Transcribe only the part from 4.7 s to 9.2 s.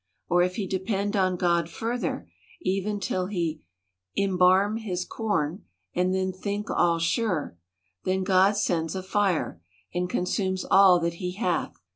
his com, and then think all sure; then God sends a